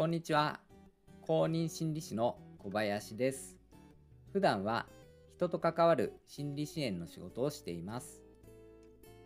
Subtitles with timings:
[0.00, 0.60] こんにちは。
[1.20, 3.58] 公認心理師の小林です。
[4.32, 4.86] 普段は
[5.36, 8.22] 人と関わる心理支援の仕事をしています。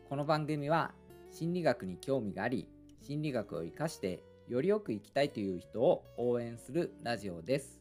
[0.09, 0.91] この番組は
[1.31, 2.67] 心理学に興味があり、
[3.01, 7.81] 心理学を活かしてよりよく生きたいという人を応援するラジオです。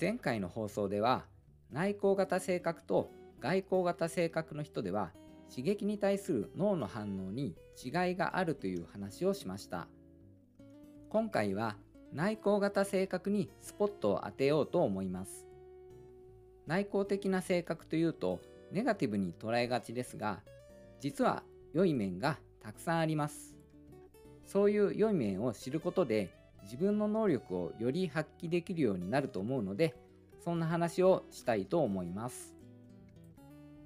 [0.00, 1.26] 前回の放送では
[1.70, 3.10] 内向型性格と
[3.40, 5.12] 外向型性格の人では
[5.50, 9.86] 刺激に対する脳の反応に違いがあるという話をしました
[11.10, 11.76] 今回は
[12.12, 15.46] 内向型性格にスポットを当てようと思います。
[16.66, 18.40] 内向的な性格というと
[18.72, 20.40] ネガティブに捉えがちですが
[21.00, 21.42] 実は
[21.72, 23.56] 良い面がたくさんあります。
[24.44, 26.30] そういう良い面を知ることで
[26.64, 29.94] 自分の能力をより発揮できるようになると思うので
[30.44, 32.54] そんな話をしたいと思います。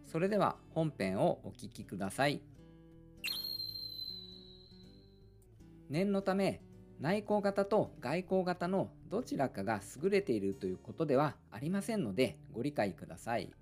[0.07, 2.43] それでは本編をお聴きください。
[5.89, 6.61] 念のため
[7.03, 13.53] 内向型と外向型のどちらかが優れているということではありませんのでご理解ください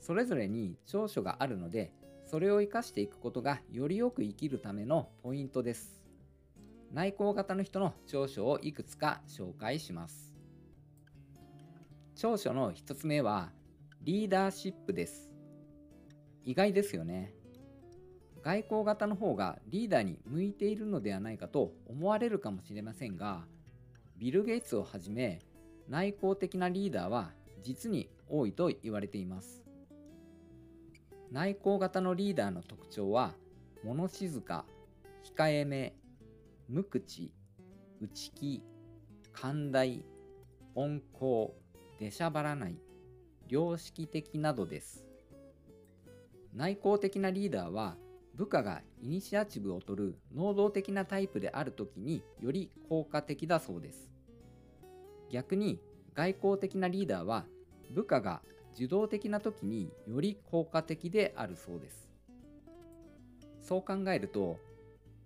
[0.00, 1.92] それぞれに長所があるので
[2.24, 6.00] それを生かしていくことがよりよく生きるためのポイントです
[6.92, 10.32] 内向型の人の長所をいくつか紹介します
[12.14, 13.50] 長所の1つ目は
[14.06, 15.32] リーダーシップです。
[16.44, 17.34] 意外ですよね。
[18.46, 23.44] 外交型の方がリーダーに向いているのではないかと思われるかもしれませんが、
[24.18, 25.40] ビル・ゲイツをはじめ
[25.88, 27.32] 内向的なリーダーは
[27.64, 29.64] 実に多いと言われています。
[31.32, 33.34] 内向型のリーダーの特徴は、
[33.82, 34.64] 物静か、
[35.24, 35.96] 控えめ、
[36.68, 37.32] 無口、
[38.00, 38.62] 内気、
[39.32, 40.04] 寛大、
[40.76, 41.50] 温厚、
[41.98, 42.78] 出しゃばらない、
[43.48, 45.04] 良識的などです。
[46.54, 47.96] 内向的なリーダーは
[48.36, 54.10] 部下がイニシアチブを取る能動的なタイプである時により効果的だそうです。
[55.30, 55.80] 逆に
[56.14, 57.46] 外交的なリーダーは
[57.90, 58.42] 部下が
[58.74, 62.08] 受動的な時により効果的であるそうです。
[63.60, 64.58] そう考えると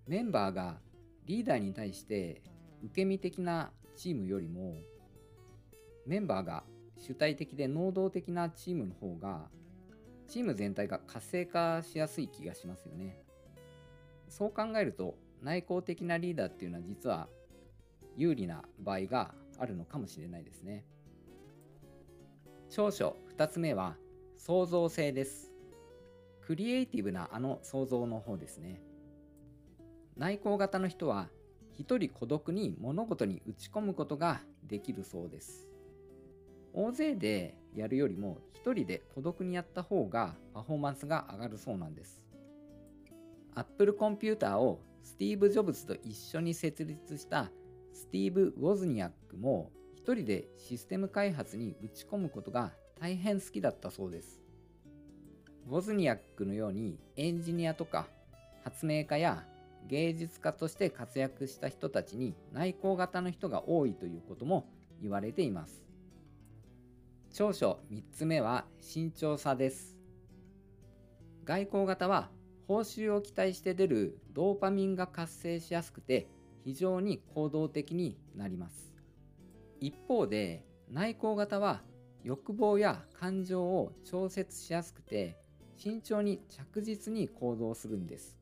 [0.07, 0.79] メンバーが
[1.27, 2.43] リーダーに対して
[2.85, 4.77] 受け身的なチームよりも
[6.07, 6.63] メンバーが
[6.97, 9.49] 主体的で能動的なチームの方が
[10.31, 13.21] チーム全体が活性化しやすい気がしますよね。
[14.29, 17.29] そう考えると内向的なリーダーっていうのは実は
[18.17, 20.85] 有利な場合があるのかもしれないですね。
[22.69, 23.97] 長所2つ目は
[24.37, 25.51] 創造性です。
[26.41, 28.81] クリエイティブなあの創造の方ですね。
[30.17, 31.29] 内向型の人は
[31.77, 35.70] 一人孤独に物事に打ち込むことができるそうです。
[36.73, 42.23] 大勢でやるよりも1人で孤独にやった方がパフォーマンスが上がるそうなんです。
[43.55, 47.51] Apple コンピューターをスティーブ・ジョブズと一緒に設立した
[47.93, 54.41] スティーブ・ウォズニアックも1人でシステム開発に打ち込むことが大変好きだったそうです。
[55.69, 58.07] ウォズニアックのようにエンジニアとか
[58.65, 59.45] 発明家や
[59.89, 64.69] 芸術家として活躍した人たちに内向型の人が多いということも
[65.01, 65.90] 言われています。
[67.41, 69.97] 長所3つ目は慎重さです。
[71.47, 72.29] 外交型は
[72.69, 76.29] 報酬を期待して出るドーパミンが活性しやすくて
[76.67, 78.93] 非常に行動的になります。
[79.81, 81.81] 一方で内向型は
[82.25, 85.39] 欲望や感情を調節しやすくて
[85.79, 88.37] 慎重に着実に行動するんです。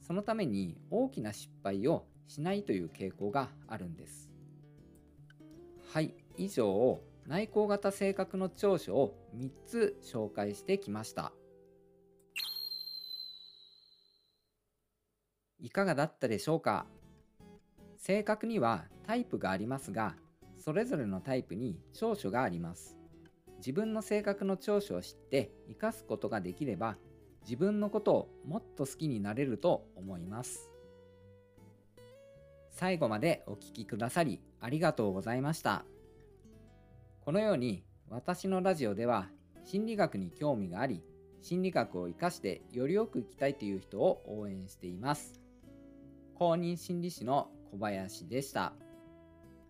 [0.00, 4.30] そのために大きな失敗をしないという傾向があるんです。
[5.92, 11.32] はい、以上内向型性格の長所を3つ紹介してきました。
[15.60, 16.86] いかがだったでしょうか？
[17.96, 20.16] 性格にはタイプがありますが
[20.58, 22.96] それぞれのタイプに長所があります。
[23.58, 26.96] 自分の性格の長所を知って生かすことができれば
[27.42, 30.68] 自分のことをもっと好きになれると思います。
[32.70, 35.84] 最後までお聴きくださりありがとうございました。
[37.24, 39.28] このように私のラジオでは
[39.64, 41.04] 心理学に興味があり
[41.40, 45.40] 心理学を生かしてよりよく生きたいという人を応援しています。
[46.34, 48.72] 公認心理師の小林でした。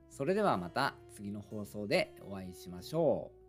[0.09, 3.42] それではまた次の放送でお会いしましょう。